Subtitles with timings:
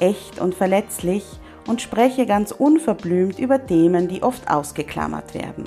[0.00, 1.24] echt und verletzlich
[1.66, 5.64] und spreche ganz unverblümt über Themen, die oft ausgeklammert werden.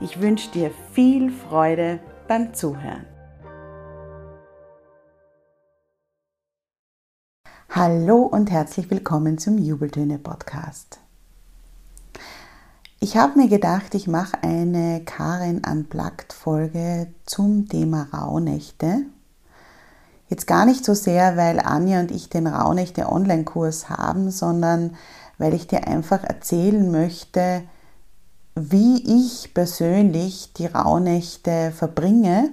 [0.00, 3.06] Ich wünsche dir viel Freude beim Zuhören.
[7.70, 10.98] Hallo und herzlich willkommen zum Jubeltöne Podcast.
[13.00, 19.06] Ich habe mir gedacht, ich mache eine Karin Unplugged Folge zum Thema Rauhnächte
[20.32, 24.96] Jetzt gar nicht so sehr, weil Anja und ich den Rauhnächte Online-Kurs haben, sondern
[25.36, 27.64] weil ich dir einfach erzählen möchte,
[28.54, 32.48] wie ich persönlich die Rauhnächte verbringe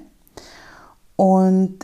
[1.15, 1.77] und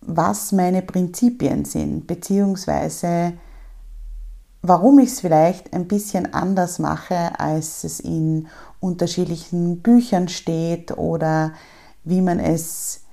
[0.00, 3.34] was meine Prinzipien sind, beziehungsweise
[4.62, 8.48] warum ich es vielleicht ein bisschen anders mache, als es in
[8.80, 11.52] unterschiedlichen Büchern steht oder
[12.02, 13.03] wie man es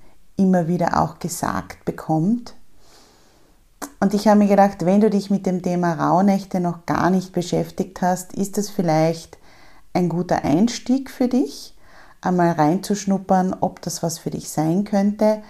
[0.42, 2.56] immer wieder auch gesagt bekommt.
[4.00, 7.34] Und ich habe mir gedacht, wenn du dich mit dem Thema Rauhnächte noch gar nicht
[7.34, 9.38] beschäftigt hast, ist das vielleicht
[9.94, 11.76] ein guter Einstieg für dich,
[12.22, 15.44] einmal reinzuschnuppern, ob das was für dich sein könnte.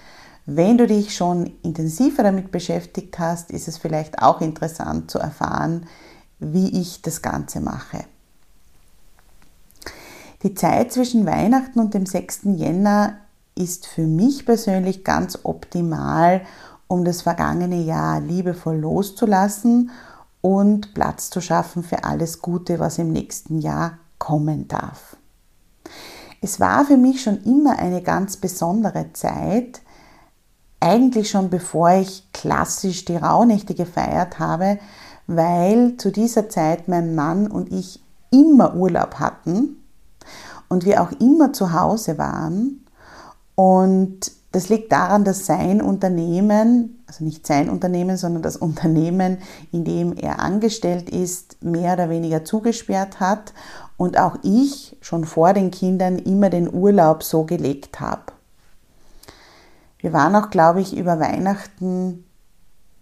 [0.46, 5.86] Wenn du dich schon intensiver damit beschäftigt hast, ist es vielleicht auch interessant zu erfahren,
[6.40, 8.04] wie ich das Ganze mache.
[10.44, 12.42] Die Zeit zwischen Weihnachten und dem 6.
[12.56, 13.18] Jänner
[13.56, 16.42] ist für mich persönlich ganz optimal,
[16.88, 19.92] um das vergangene Jahr liebevoll loszulassen
[20.42, 25.16] und Platz zu schaffen für alles Gute, was im nächsten Jahr kommen darf.
[26.42, 29.82] Es war für mich schon immer eine ganz besondere Zeit,
[30.80, 34.80] eigentlich schon bevor ich klassisch die Rauhnächte gefeiert habe,
[35.28, 38.02] weil zu dieser Zeit mein Mann und ich
[38.32, 39.78] immer Urlaub hatten
[40.68, 42.81] und wir auch immer zu Hause waren
[43.62, 49.38] und das liegt daran, dass sein Unternehmen, also nicht sein Unternehmen, sondern das Unternehmen,
[49.72, 53.54] in dem er angestellt ist, mehr oder weniger zugesperrt hat
[53.98, 58.34] und auch ich schon vor den Kindern immer den Urlaub so gelegt habe.
[60.00, 62.26] Wir waren auch, glaube ich, über Weihnachten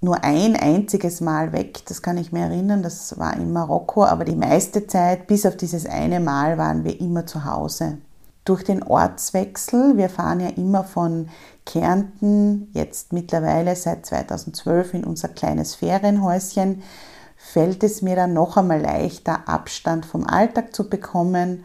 [0.02, 4.26] nur ein einziges Mal weg, das kann ich mir erinnern, das war in Marokko, aber
[4.26, 8.00] die meiste Zeit, bis auf dieses eine Mal, waren wir immer zu Hause
[8.50, 11.30] durch den Ortswechsel, wir fahren ja immer von
[11.66, 16.82] Kärnten, jetzt mittlerweile seit 2012 in unser kleines Ferienhäuschen,
[17.38, 21.64] fällt es mir dann noch einmal leichter, Abstand vom Alltag zu bekommen.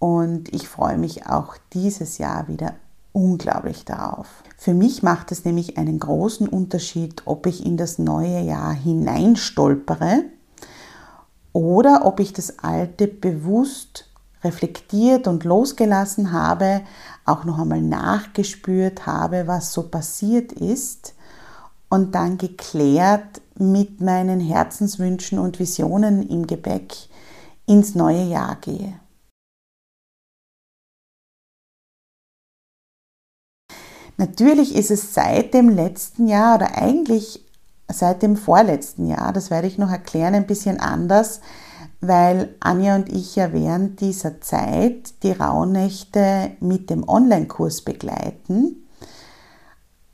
[0.00, 2.74] Und ich freue mich auch dieses Jahr wieder
[3.12, 4.26] unglaublich darauf.
[4.58, 10.24] Für mich macht es nämlich einen großen Unterschied, ob ich in das neue Jahr hineinstolpere
[11.52, 14.10] oder ob ich das alte bewusst
[14.46, 16.82] reflektiert und losgelassen habe,
[17.24, 21.14] auch noch einmal nachgespürt habe, was so passiert ist
[21.88, 26.94] und dann geklärt mit meinen Herzenswünschen und Visionen im Gepäck
[27.66, 29.00] ins neue Jahr gehe.
[34.18, 37.44] Natürlich ist es seit dem letzten Jahr oder eigentlich
[37.88, 41.40] seit dem vorletzten Jahr, das werde ich noch erklären, ein bisschen anders,
[42.00, 48.86] weil Anja und ich ja während dieser Zeit die Rauhnächte mit dem Online-Kurs begleiten.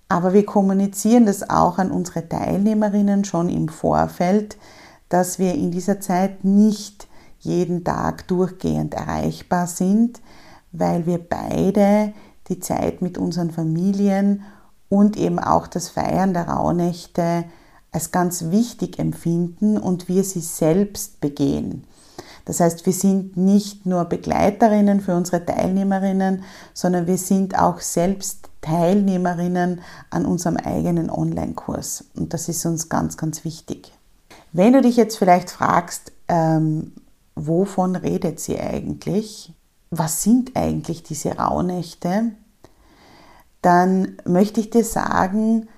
[0.08, 4.58] Aber wir kommunizieren das auch an unsere Teilnehmerinnen schon im Vorfeld,
[5.08, 7.08] dass wir in dieser Zeit nicht
[7.38, 10.20] jeden Tag durchgehend erreichbar sind,
[10.70, 12.12] weil wir beide
[12.48, 14.44] die Zeit mit unseren Familien
[14.88, 17.44] und eben auch das Feiern der Rauhnächte
[17.92, 21.84] als ganz wichtig empfinden und wir sie selbst begehen.
[22.44, 26.42] Das heißt, wir sind nicht nur Begleiterinnen für unsere Teilnehmerinnen,
[26.74, 29.80] sondern wir sind auch selbst Teilnehmerinnen
[30.10, 32.04] an unserem eigenen Online-Kurs.
[32.16, 33.92] Und das ist uns ganz, ganz wichtig.
[34.52, 36.92] Wenn du dich jetzt vielleicht fragst, ähm,
[37.34, 39.52] wovon redet sie eigentlich?
[39.90, 42.32] Was sind eigentlich diese Rauhnächte?
[43.62, 45.68] Dann möchte ich dir sagen,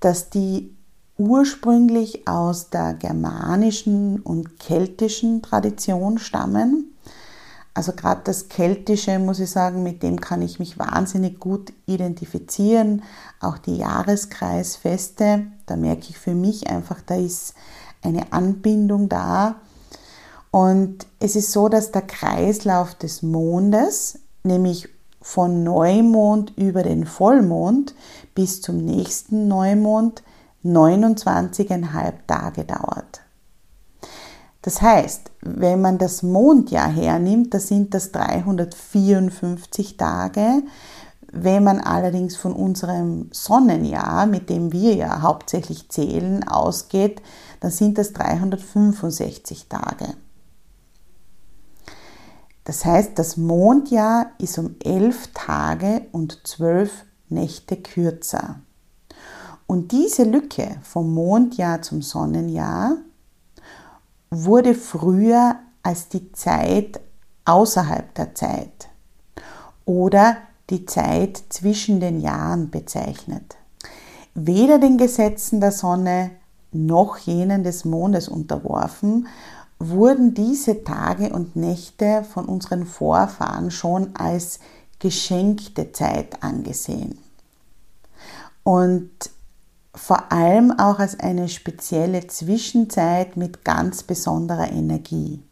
[0.00, 0.76] dass die
[1.16, 6.94] ursprünglich aus der germanischen und keltischen Tradition stammen.
[7.72, 13.02] Also gerade das Keltische, muss ich sagen, mit dem kann ich mich wahnsinnig gut identifizieren.
[13.40, 17.54] Auch die Jahreskreisfeste, da merke ich für mich einfach, da ist
[18.02, 19.56] eine Anbindung da.
[20.52, 24.88] Und es ist so, dass der Kreislauf des Mondes, nämlich
[25.20, 27.94] von Neumond über den Vollmond
[28.36, 30.22] bis zum nächsten Neumond,
[30.64, 33.20] 29,5 Tage dauert.
[34.62, 40.62] Das heißt, wenn man das Mondjahr hernimmt, da sind das 354 Tage.
[41.30, 47.20] Wenn man allerdings von unserem Sonnenjahr, mit dem wir ja hauptsächlich zählen, ausgeht,
[47.60, 50.14] dann sind das 365 Tage.
[52.64, 58.60] Das heißt, das Mondjahr ist um 11 Tage und 12 Nächte kürzer.
[59.66, 62.96] Und diese Lücke vom Mondjahr zum Sonnenjahr
[64.30, 67.00] wurde früher als die Zeit
[67.44, 68.88] außerhalb der Zeit
[69.84, 70.36] oder
[70.70, 73.56] die Zeit zwischen den Jahren bezeichnet.
[74.34, 76.30] Weder den Gesetzen der Sonne
[76.72, 79.28] noch jenen des Mondes unterworfen,
[79.78, 84.58] wurden diese Tage und Nächte von unseren Vorfahren schon als
[84.98, 87.18] geschenkte Zeit angesehen.
[88.62, 89.10] Und
[89.94, 95.42] vor allem auch als eine spezielle Zwischenzeit mit ganz besonderer Energie.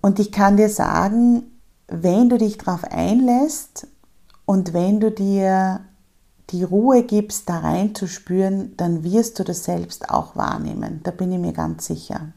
[0.00, 1.44] Und ich kann dir sagen,
[1.86, 3.86] wenn du dich darauf einlässt
[4.44, 5.80] und wenn du dir
[6.50, 11.00] die Ruhe gibst, da reinzuspüren, dann wirst du das selbst auch wahrnehmen.
[11.04, 12.32] Da bin ich mir ganz sicher.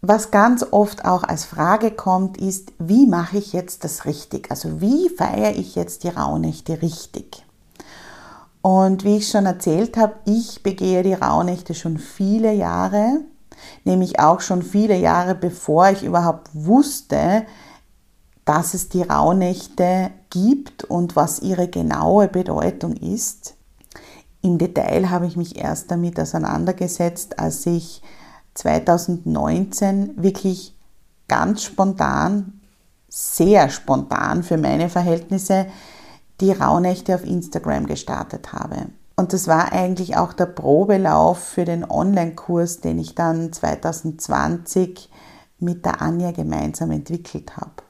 [0.00, 4.50] Was ganz oft auch als Frage kommt, ist, wie mache ich jetzt das richtig?
[4.50, 7.44] Also wie feiere ich jetzt die Rauhnächte richtig?
[8.62, 13.20] Und wie ich schon erzählt habe, ich begehe die Rauhnächte schon viele Jahre,
[13.84, 17.44] nämlich auch schon viele Jahre bevor ich überhaupt wusste,
[18.44, 23.54] dass es die Rauhnächte gibt und was ihre genaue Bedeutung ist.
[24.40, 28.02] Im Detail habe ich mich erst damit auseinandergesetzt, als ich
[28.54, 30.74] 2019 wirklich
[31.28, 32.60] ganz spontan,
[33.08, 35.66] sehr spontan für meine Verhältnisse
[36.40, 38.86] die Rauhnächte auf Instagram gestartet habe.
[39.16, 45.10] Und das war eigentlich auch der Probelauf für den Online-Kurs, den ich dann 2020
[45.58, 47.82] mit der Anja gemeinsam entwickelt habe.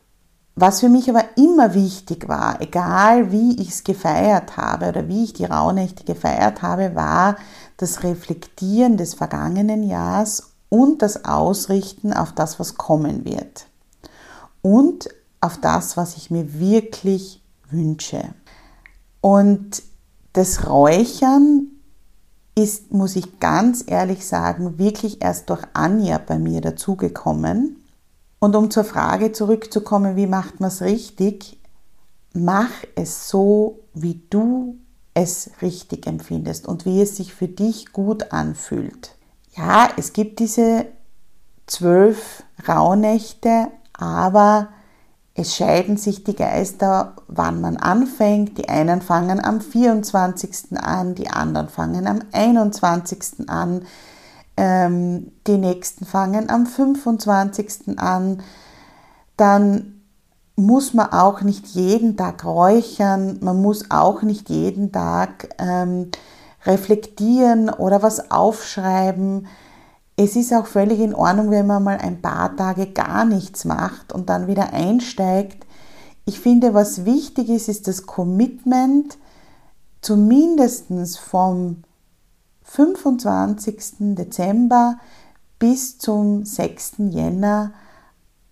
[0.61, 5.25] Was für mich aber immer wichtig war, egal wie ich es gefeiert habe oder wie
[5.25, 7.37] ich die Rauhnächte gefeiert habe, war
[7.77, 13.67] das Reflektieren des vergangenen Jahres und das Ausrichten auf das, was kommen wird.
[14.62, 15.09] Und
[15.41, 18.35] auf das, was ich mir wirklich wünsche.
[19.20, 19.82] Und
[20.32, 21.69] das Räuchern
[22.55, 27.76] ist, muss ich ganz ehrlich sagen, wirklich erst durch Anja bei mir dazugekommen.
[28.41, 31.59] Und um zur Frage zurückzukommen, wie macht man es richtig?
[32.35, 34.76] Mach es so, wie du
[35.14, 39.17] es richtig empfindest und wie es sich für dich gut anfühlt.
[39.56, 40.87] Ja, es gibt diese
[41.67, 44.69] zwölf Rauhnächte, aber
[45.38, 48.59] es scheiden sich die Geister, wann man anfängt.
[48.59, 50.76] Die einen fangen am 24.
[50.76, 53.49] an, die anderen fangen am 21.
[53.49, 53.83] an,
[54.57, 58.00] ähm, die nächsten fangen am 25.
[58.00, 58.42] an.
[59.37, 60.00] Dann
[60.57, 66.11] muss man auch nicht jeden Tag räuchern, man muss auch nicht jeden Tag ähm,
[66.66, 69.47] reflektieren oder was aufschreiben.
[70.20, 74.12] Es ist auch völlig in Ordnung, wenn man mal ein paar Tage gar nichts macht
[74.12, 75.64] und dann wieder einsteigt.
[76.25, 79.16] Ich finde, was wichtig ist, ist das Commitment,
[80.00, 80.88] zumindest
[81.20, 81.84] vom
[82.64, 84.16] 25.
[84.16, 84.98] Dezember
[85.60, 86.94] bis zum 6.
[87.10, 87.72] Jänner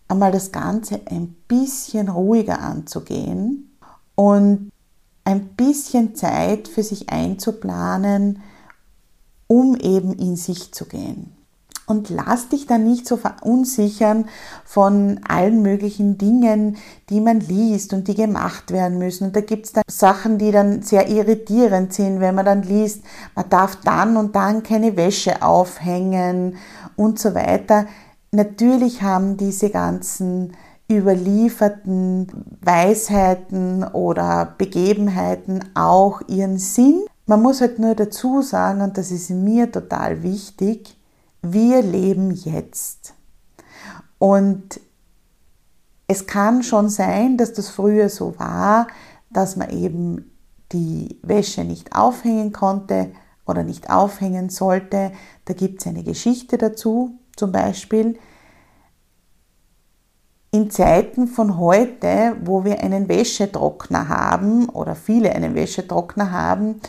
[0.06, 3.76] einmal das Ganze ein bisschen ruhiger anzugehen
[4.14, 4.70] und
[5.24, 8.40] ein bisschen Zeit für sich einzuplanen,
[9.48, 11.35] um eben in sich zu gehen.
[11.86, 14.26] Und lass dich dann nicht so verunsichern
[14.64, 16.78] von allen möglichen Dingen,
[17.10, 19.28] die man liest und die gemacht werden müssen.
[19.28, 23.04] Und da gibt es dann Sachen, die dann sehr irritierend sind, wenn man dann liest,
[23.36, 26.56] man darf dann und dann keine Wäsche aufhängen
[26.96, 27.86] und so weiter.
[28.32, 30.52] Natürlich haben diese ganzen
[30.90, 32.26] überlieferten
[32.60, 37.04] Weisheiten oder Begebenheiten auch ihren Sinn.
[37.26, 40.95] Man muss halt nur dazu sagen, und das ist mir total wichtig,
[41.42, 43.14] wir leben jetzt.
[44.18, 44.80] Und
[46.08, 48.86] es kann schon sein, dass das früher so war,
[49.30, 50.30] dass man eben
[50.72, 53.12] die Wäsche nicht aufhängen konnte
[53.46, 55.12] oder nicht aufhängen sollte.
[55.44, 58.18] Da gibt es eine Geschichte dazu, zum Beispiel.
[60.52, 66.80] In Zeiten von heute, wo wir einen Wäschetrockner haben oder viele einen Wäschetrockner haben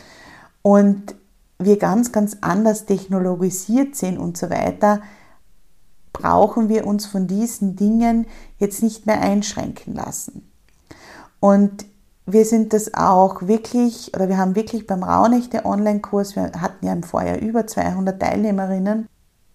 [0.62, 1.14] und
[1.58, 5.00] wir ganz, ganz anders technologisiert sind und so weiter,
[6.12, 8.26] brauchen wir uns von diesen Dingen
[8.58, 10.50] jetzt nicht mehr einschränken lassen.
[11.40, 11.86] Und
[12.26, 16.92] wir sind das auch wirklich, oder wir haben wirklich beim Raunechte Online-Kurs, wir hatten ja
[16.92, 19.08] im Vorjahr über 200 Teilnehmerinnen,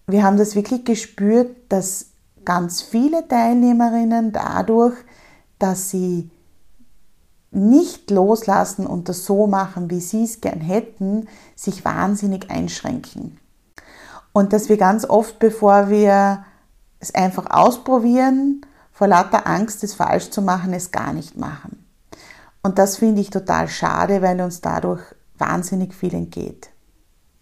[0.07, 2.07] wir haben das wirklich gespürt, dass
[2.45, 4.95] ganz viele Teilnehmerinnen dadurch,
[5.59, 6.29] dass sie
[7.55, 13.39] nicht loslassen und das so machen, wie sie es gern hätten, sich wahnsinnig einschränken.
[14.33, 16.43] Und dass wir ganz oft, bevor wir
[16.99, 21.85] es einfach ausprobieren, vor lauter Angst, es falsch zu machen, es gar nicht machen.
[22.63, 25.01] Und das finde ich total schade, weil uns dadurch
[25.37, 26.72] wahnsinnig viel entgeht.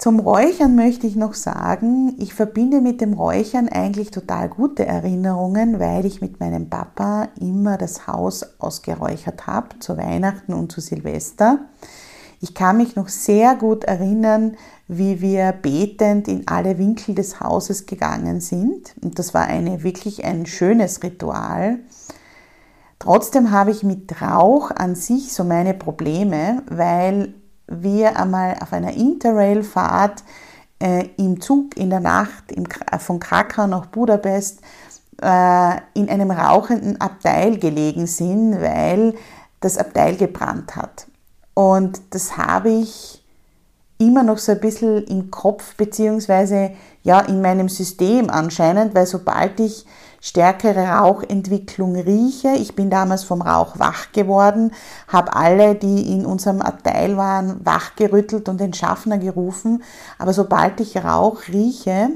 [0.01, 5.79] Zum Räuchern möchte ich noch sagen, ich verbinde mit dem Räuchern eigentlich total gute Erinnerungen,
[5.79, 11.60] weil ich mit meinem Papa immer das Haus ausgeräuchert habe, zu Weihnachten und zu Silvester.
[12.39, 17.86] Ich kann mich noch sehr gut erinnern, wie wir betend in alle Winkel des Hauses
[17.86, 18.96] gegangen sind.
[19.03, 21.77] Und das war eine, wirklich ein schönes Ritual.
[22.98, 27.36] Trotzdem habe ich mit Rauch an sich so meine Probleme, weil
[27.72, 30.24] wir einmal auf einer Interrail-Fahrt
[30.80, 32.66] äh, im Zug in der Nacht im,
[33.00, 34.62] von Krakau nach Budapest
[35.22, 39.13] äh, in einem rauchenden Abteil gelegen sind, weil
[39.60, 41.08] das Abteil gebrannt hat.
[41.54, 43.24] Und das habe ich
[43.98, 46.72] immer noch so ein bisschen im Kopf, beziehungsweise
[47.04, 49.86] ja in meinem System anscheinend, weil sobald ich
[50.22, 54.72] stärkere Rauchentwicklung rieche, ich bin damals vom Rauch wach geworden,
[55.08, 59.84] habe alle, die in unserem Abteil waren, wachgerüttelt und den Schaffner gerufen,
[60.20, 62.12] aber sobald ich Rauch rieche,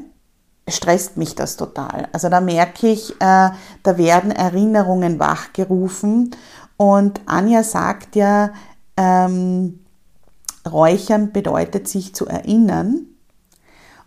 [0.68, 2.08] stresst mich das total.
[2.14, 3.50] Also da merke ich, äh,
[3.84, 6.32] da werden Erinnerungen wachgerufen
[6.78, 8.52] und Anja sagt ja,
[8.98, 9.80] ähm,
[10.70, 13.08] Räuchern bedeutet sich zu erinnern.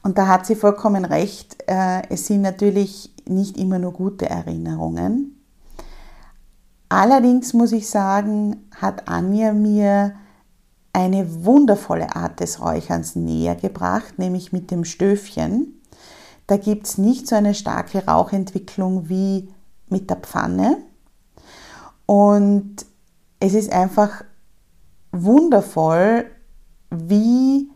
[0.02, 1.56] Und da hat sie vollkommen recht.
[1.66, 5.38] Äh, es sind natürlich nicht immer nur gute Erinnerungen.
[6.88, 10.14] Allerdings muss ich sagen, hat Anja mir
[10.92, 15.80] eine wundervolle Art des Räucherns näher gebracht, nämlich mit dem Stöfchen.
[16.46, 19.50] Da gibt es nicht so eine starke Rauchentwicklung wie
[19.88, 20.78] mit der Pfanne.
[22.06, 22.86] Und
[23.38, 24.24] es ist einfach
[25.12, 26.24] wundervoll,
[26.90, 27.70] wie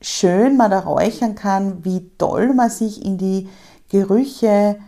[0.00, 3.48] schön man da räuchern kann, wie toll man sich in die
[3.92, 4.78] Gerüche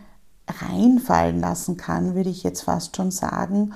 [0.47, 3.73] reinfallen lassen kann, würde ich jetzt fast schon sagen,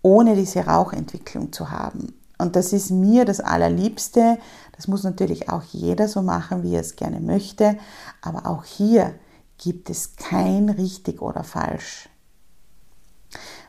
[0.00, 2.14] ohne diese Rauchentwicklung zu haben.
[2.38, 4.38] Und das ist mir das Allerliebste.
[4.76, 7.76] Das muss natürlich auch jeder so machen, wie er es gerne möchte.
[8.22, 9.12] Aber auch hier
[9.58, 12.08] gibt es kein richtig oder falsch.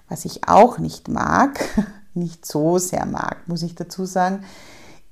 [0.08, 1.60] Was ich auch nicht mag,
[2.14, 4.44] nicht so sehr mag, muss ich dazu sagen,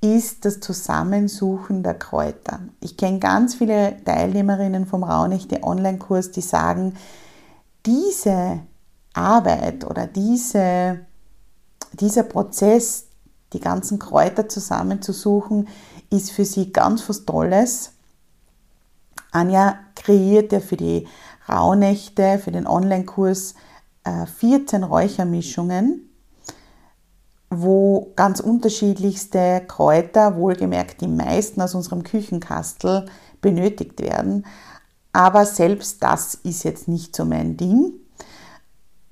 [0.02, 2.60] ist das Zusammensuchen der Kräuter.
[2.80, 6.96] Ich kenne ganz viele Teilnehmerinnen vom Raunichte Online-Kurs, die sagen,
[7.86, 8.62] diese
[9.14, 11.00] Arbeit oder diese,
[11.94, 13.08] dieser Prozess,
[13.52, 15.68] die ganzen Kräuter zusammenzusuchen,
[16.10, 17.92] ist für sie ganz was Tolles.
[19.32, 21.08] Anja kreiert ja für die
[21.48, 23.56] Rauhnächte, für den Online-Kurs
[24.38, 26.09] 14 äh, Räuchermischungen
[27.50, 33.06] wo ganz unterschiedlichste Kräuter, wohlgemerkt die meisten aus unserem Küchenkastel,
[33.42, 34.46] benötigt werden.
[35.14, 37.94] Aber selbst das ist jetzt nicht so mein Ding.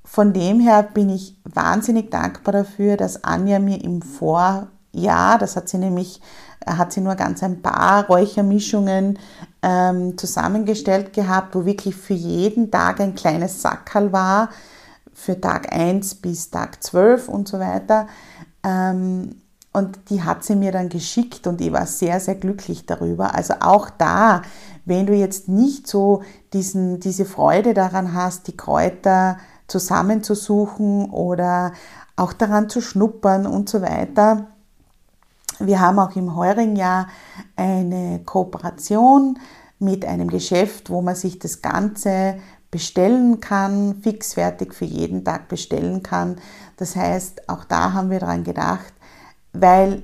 [0.03, 5.67] Von dem her bin ich wahnsinnig dankbar dafür, dass Anja mir im Vorjahr, das hat
[5.67, 6.22] sie nämlich,
[6.65, 9.20] hat sie nur ganz ein paar Räuchermischungen
[9.63, 14.50] ähm, zusammengestellt gehabt, wo wirklich für jeden Tag ein kleines Sackerl war,
[15.18, 18.08] für Tag 1 bis Tag 12 und so weiter.
[18.64, 19.42] Ähm,
[19.74, 23.34] und die hat sie mir dann geschickt und ich war sehr, sehr glücklich darüber.
[23.36, 24.44] Also auch da,
[24.86, 26.22] wenn du jetzt nicht so
[26.54, 31.74] diesen, diese Freude daran hast, die Kräuter zusammenzusuchen oder
[32.16, 34.48] auch daran zu schnuppern und so weiter.
[35.60, 37.08] Wir haben auch im heurigen Jahr
[37.56, 39.40] eine Kooperation
[39.80, 42.38] mit einem Geschäft, wo man sich das Ganze
[42.72, 46.38] bestellen kann, fixfertig für jeden Tag bestellen kann.
[46.78, 48.94] Das heißt, auch da haben wir daran gedacht,
[49.54, 50.04] weil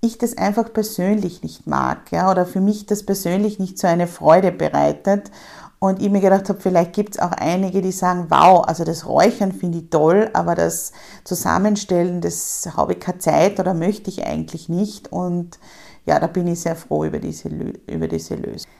[0.00, 4.06] ich das einfach persönlich nicht mag, ja, oder für mich das persönlich nicht so eine
[4.06, 5.30] Freude bereitet.
[5.78, 9.06] Und ich mir gedacht habe, vielleicht gibt es auch einige, die sagen, wow, also das
[9.06, 10.92] Räuchern finde ich toll, aber das
[11.24, 15.10] Zusammenstellen, das habe ich keine Zeit oder möchte ich eigentlich nicht.
[15.10, 15.58] Und
[16.04, 18.70] ja, da bin ich sehr froh über diese, über diese Lösung.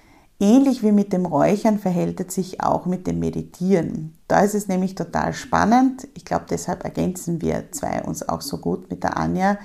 [0.43, 4.15] Ähnlich wie mit dem Räuchern verhält es sich auch mit dem Meditieren.
[4.27, 6.09] Da ist es nämlich total spannend.
[6.15, 9.59] Ich glaube, deshalb ergänzen wir zwei uns auch so gut mit der Anja,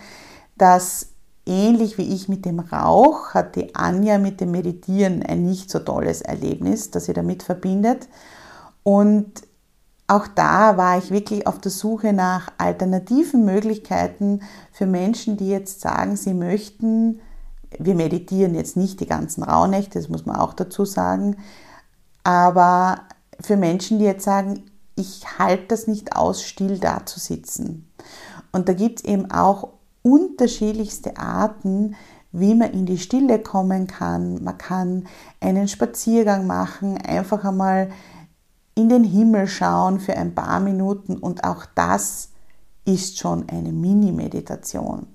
[0.57, 1.07] dass
[1.45, 5.79] ähnlich wie ich mit dem Rauch hat die Anja mit dem Meditieren ein nicht so
[5.79, 8.09] tolles Erlebnis, das sie damit verbindet.
[8.83, 9.43] Und
[10.07, 14.41] auch da war ich wirklich auf der Suche nach alternativen Möglichkeiten
[14.73, 17.21] für Menschen, die jetzt sagen, sie möchten,
[17.79, 21.37] wir meditieren jetzt nicht die ganzen Rauhnächte, das muss man auch dazu sagen,
[22.23, 23.01] aber
[23.39, 24.63] für Menschen, die jetzt sagen,
[24.95, 27.91] ich halte das nicht aus, still da zu sitzen.
[28.51, 29.69] Und da gibt es eben auch
[30.01, 31.95] unterschiedlichste Arten,
[32.31, 34.43] wie man in die Stille kommen kann.
[34.43, 35.07] Man kann
[35.39, 37.89] einen Spaziergang machen, einfach einmal
[38.75, 42.29] in den Himmel schauen für ein paar Minuten und auch das
[42.85, 45.07] ist schon eine Mini-Meditation.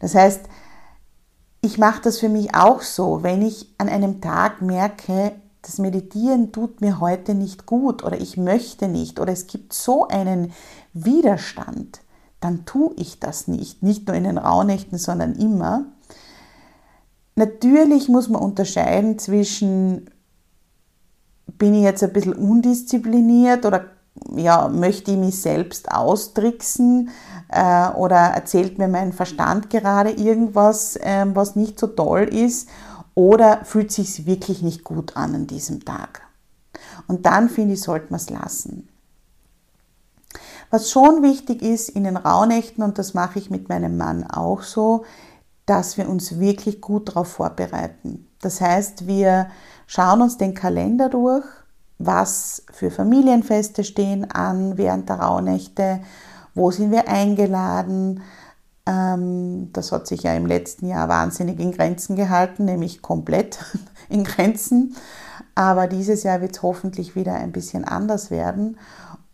[0.00, 0.40] Das heißt,
[1.62, 6.50] ich mache das für mich auch so, wenn ich an einem Tag merke, das Meditieren
[6.50, 10.52] tut mir heute nicht gut oder ich möchte nicht oder es gibt so einen
[10.92, 12.00] Widerstand,
[12.40, 13.80] dann tue ich das nicht.
[13.80, 15.84] Nicht nur in den Rauhnächten, sondern immer.
[17.36, 20.10] Natürlich muss man unterscheiden zwischen,
[21.46, 23.84] bin ich jetzt ein bisschen undiszipliniert oder
[24.34, 27.10] ja, möchte ich mich selbst austricksen
[27.52, 32.68] äh, oder erzählt mir mein Verstand gerade irgendwas, äh, was nicht so toll ist
[33.14, 36.22] oder fühlt sich wirklich nicht gut an an diesem Tag.
[37.08, 38.88] Und dann finde ich, sollte man es lassen.
[40.70, 44.62] Was schon wichtig ist in den Rauhnächten, und das mache ich mit meinem Mann auch
[44.62, 45.04] so,
[45.66, 48.26] dass wir uns wirklich gut darauf vorbereiten.
[48.40, 49.48] Das heißt, wir
[49.86, 51.44] schauen uns den Kalender durch,
[51.98, 56.00] was für Familienfeste stehen an während der Rauhnächte,
[56.54, 58.22] wo sind wir eingeladen.
[58.86, 63.58] Ähm, das hat sich ja im letzten Jahr wahnsinnig in Grenzen gehalten, nämlich komplett
[64.08, 64.96] in Grenzen.
[65.54, 68.78] Aber dieses Jahr wird es hoffentlich wieder ein bisschen anders werden.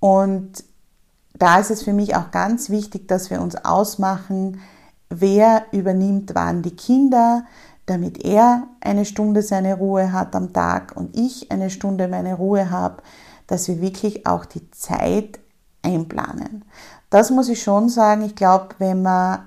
[0.01, 0.65] Und
[1.35, 4.61] da ist es für mich auch ganz wichtig, dass wir uns ausmachen,
[5.09, 7.45] wer übernimmt wann die Kinder,
[7.87, 12.71] damit er eine Stunde seine Ruhe hat am Tag und ich eine Stunde meine Ruhe
[12.71, 13.03] habe,
[13.47, 15.39] dass wir wirklich auch die Zeit
[15.83, 16.65] einplanen.
[17.11, 18.23] Das muss ich schon sagen.
[18.23, 19.41] Ich glaube, wenn man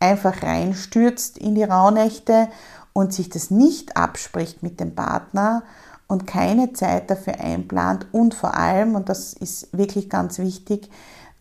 [0.00, 2.48] einfach reinstürzt in die Rauhnächte
[2.92, 5.62] und sich das nicht abspricht mit dem Partner
[6.06, 10.90] und keine Zeit dafür einplant und vor allem, und das ist wirklich ganz wichtig,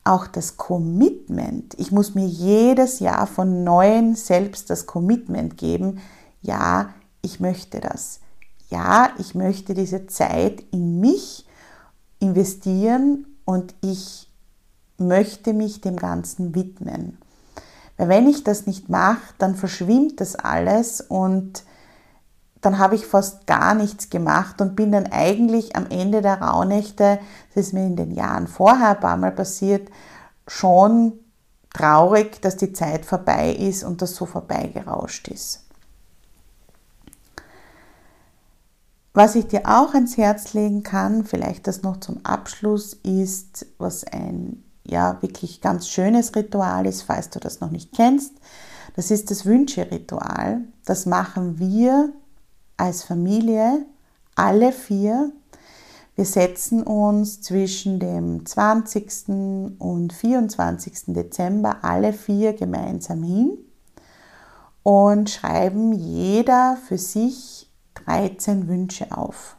[0.06, 1.76] auch das Commitment.
[1.78, 6.02] Ich muss mir jedes Jahr von neuem selbst das Commitment geben.
[6.42, 6.90] Ja,
[7.22, 8.20] ich möchte das.
[8.70, 11.46] Ja, ich möchte diese Zeit in mich
[12.20, 14.30] investieren und ich
[14.98, 17.18] möchte mich dem Ganzen widmen.
[17.98, 21.64] Weil wenn ich das nicht mache, dann verschwimmt das alles und
[22.62, 27.20] dann habe ich fast gar nichts gemacht und bin dann eigentlich am Ende der Rauhnächte,
[27.54, 29.90] das ist mir in den Jahren vorher ein paar Mal passiert,
[30.48, 31.14] schon
[31.74, 35.64] traurig, dass die Zeit vorbei ist und das so vorbeigerauscht ist.
[39.14, 44.04] Was ich dir auch ans Herz legen kann, vielleicht das noch zum Abschluss, ist, was
[44.06, 48.34] ein ja wirklich ganz schönes Ritual ist, falls du das noch nicht kennst.
[48.96, 50.62] Das ist das Wünscheritual.
[50.86, 52.12] Das machen wir
[52.78, 53.86] als Familie
[54.36, 55.32] alle vier.
[56.16, 59.80] Wir setzen uns zwischen dem 20.
[59.80, 60.94] und 24.
[61.08, 63.58] Dezember alle vier gemeinsam hin
[64.84, 67.72] und schreiben jeder für sich
[68.06, 69.56] 13 Wünsche auf.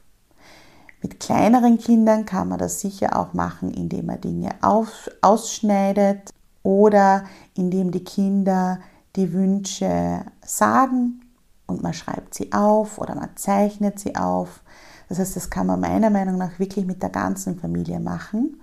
[1.04, 6.30] Mit kleineren Kindern kann man das sicher auch machen, indem man Dinge auf, ausschneidet
[6.62, 8.78] oder indem die Kinder
[9.14, 11.20] die Wünsche sagen
[11.66, 14.62] und man schreibt sie auf oder man zeichnet sie auf.
[15.10, 18.62] Das heißt, das kann man meiner Meinung nach wirklich mit der ganzen Familie machen.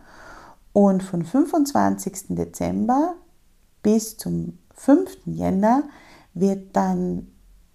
[0.73, 2.29] Und von 25.
[2.29, 3.13] Dezember
[3.83, 5.15] bis zum 5.
[5.25, 5.83] Jänner
[6.33, 7.27] wird dann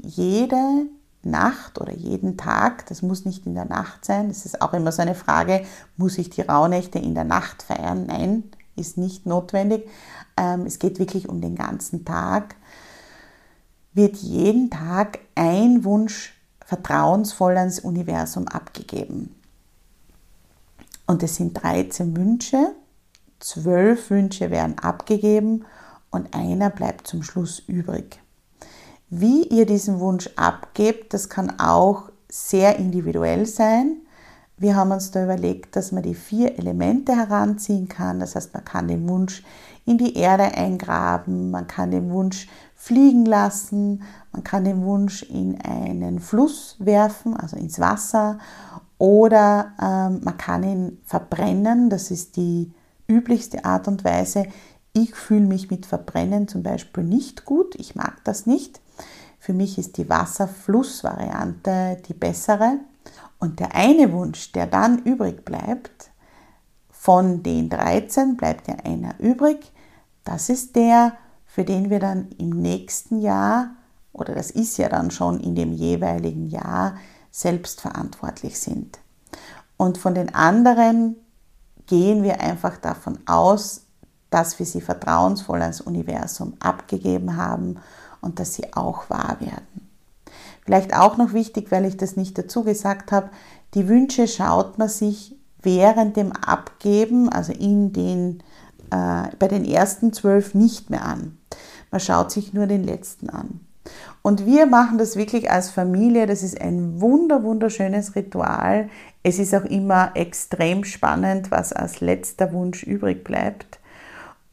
[0.02, 0.88] jede
[1.30, 4.92] Nacht oder jeden Tag, das muss nicht in der Nacht sein, das ist auch immer
[4.92, 5.64] so eine Frage,
[5.96, 8.06] muss ich die Rauhnächte in der Nacht feiern?
[8.06, 8.44] Nein,
[8.76, 9.88] ist nicht notwendig.
[10.36, 12.56] Ähm, es geht wirklich um den ganzen Tag
[13.96, 16.34] wird jeden Tag ein Wunsch
[16.66, 19.34] vertrauensvoll ans Universum abgegeben.
[21.06, 22.74] Und es sind 13 Wünsche,
[23.40, 25.64] 12 Wünsche werden abgegeben
[26.10, 28.20] und einer bleibt zum Schluss übrig.
[29.18, 33.96] Wie ihr diesen Wunsch abgebt, das kann auch sehr individuell sein.
[34.58, 38.20] wir haben uns da überlegt, dass man die vier Elemente heranziehen kann.
[38.20, 39.42] Das heißt, man kann den Wunsch
[39.86, 44.02] in die Erde eingraben, man kann den Wunsch fliegen lassen,
[44.32, 48.38] man kann den Wunsch in einen Fluss werfen, also ins Wasser,
[48.98, 51.88] oder ähm, man kann ihn verbrennen.
[51.88, 52.70] Das ist die
[53.08, 54.46] üblichste Art und Weise.
[54.92, 57.74] Ich fühle mich mit Verbrennen zum Beispiel nicht gut.
[57.76, 58.80] Ich mag das nicht.
[59.46, 62.80] Für mich ist die Wasserflussvariante die bessere.
[63.38, 66.10] Und der eine Wunsch, der dann übrig bleibt,
[66.90, 69.72] von den 13 bleibt ja einer übrig,
[70.24, 71.12] das ist der,
[71.44, 73.76] für den wir dann im nächsten Jahr,
[74.12, 76.96] oder das ist ja dann schon in dem jeweiligen Jahr,
[77.30, 78.98] selbst verantwortlich sind.
[79.76, 81.14] Und von den anderen
[81.86, 83.82] gehen wir einfach davon aus,
[84.28, 87.76] dass wir sie vertrauensvoll ans Universum abgegeben haben
[88.26, 89.88] und dass sie auch wahr werden.
[90.64, 93.30] Vielleicht auch noch wichtig, weil ich das nicht dazu gesagt habe,
[93.74, 98.42] die Wünsche schaut man sich während dem Abgeben, also in den,
[98.90, 101.38] äh, bei den ersten zwölf nicht mehr an.
[101.90, 103.60] Man schaut sich nur den letzten an.
[104.22, 106.26] Und wir machen das wirklich als Familie.
[106.26, 108.88] Das ist ein wunder, wunderschönes Ritual.
[109.22, 113.78] Es ist auch immer extrem spannend, was als letzter Wunsch übrig bleibt.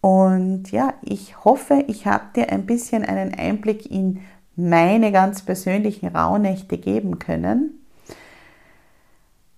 [0.04, 4.20] Und ja, ich hoffe, ich habe dir ein bisschen einen Einblick in
[4.58, 7.86] meine ganz persönlichen Rauhnächte geben können.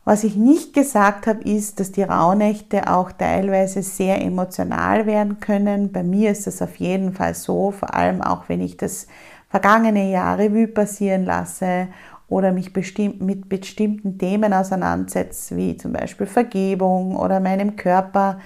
[0.03, 5.91] Was ich nicht gesagt habe, ist, dass die Rauhnächte auch teilweise sehr emotional werden können.
[5.91, 9.07] Bei mir ist das auf jeden Fall so, vor allem auch wenn ich das
[9.49, 11.87] vergangene Jahr Revue passieren lasse
[12.27, 18.37] oder mich bestimmt, mit bestimmten Themen auseinandersetze, wie zum Beispiel Vergebung oder meinem Körper.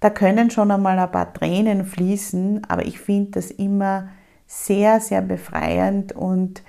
[0.00, 4.08] Da können schon einmal ein paar Tränen fließen, aber ich finde das immer
[4.46, 6.62] sehr, sehr befreiend und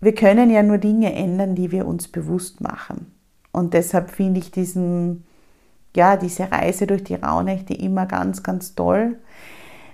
[0.00, 3.12] wir können ja nur Dinge ändern, die wir uns bewusst machen.
[3.52, 5.24] Und deshalb finde ich diesen,
[5.94, 9.18] ja, diese Reise durch die Rauhnächte immer ganz, ganz toll.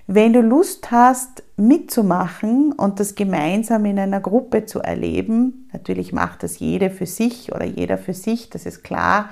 [0.07, 6.41] Wenn du Lust hast, mitzumachen und das gemeinsam in einer Gruppe zu erleben, natürlich macht
[6.41, 9.29] das jede für sich oder jeder für sich, das ist klar,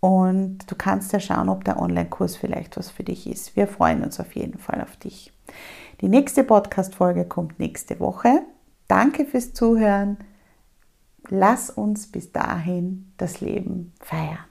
[0.00, 3.56] und du kannst ja schauen, ob der Online-Kurs vielleicht was für dich ist.
[3.56, 5.32] Wir freuen uns auf jeden Fall auf dich.
[6.00, 8.42] Die nächste Podcast-Folge kommt nächste Woche.
[8.86, 10.18] Danke fürs Zuhören.
[11.28, 14.45] Lass uns bis dahin das Leben feiern.